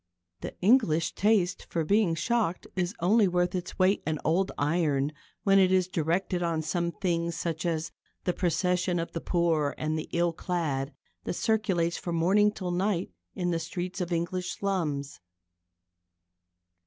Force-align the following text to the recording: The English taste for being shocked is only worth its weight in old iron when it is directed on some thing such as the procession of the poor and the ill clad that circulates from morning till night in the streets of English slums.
The 0.39 0.59
English 0.61 1.13
taste 1.13 1.67
for 1.69 1.85
being 1.85 2.15
shocked 2.15 2.65
is 2.75 2.95
only 3.01 3.27
worth 3.27 3.53
its 3.53 3.77
weight 3.77 4.01
in 4.07 4.17
old 4.25 4.51
iron 4.57 5.11
when 5.43 5.59
it 5.59 5.71
is 5.71 5.87
directed 5.87 6.41
on 6.41 6.63
some 6.63 6.91
thing 6.91 7.29
such 7.29 7.67
as 7.67 7.91
the 8.23 8.33
procession 8.33 8.97
of 8.97 9.11
the 9.11 9.21
poor 9.21 9.75
and 9.77 9.99
the 9.99 10.09
ill 10.11 10.33
clad 10.33 10.95
that 11.25 11.33
circulates 11.33 11.97
from 11.97 12.15
morning 12.15 12.51
till 12.51 12.71
night 12.71 13.11
in 13.35 13.51
the 13.51 13.59
streets 13.59 14.01
of 14.01 14.11
English 14.11 14.57
slums. 14.57 15.19